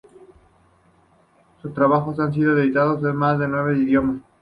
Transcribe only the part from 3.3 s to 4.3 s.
de nueve idiomas.